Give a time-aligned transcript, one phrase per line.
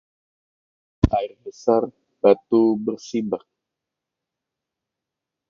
[1.17, 1.83] Air besar
[2.23, 3.43] batu bersibak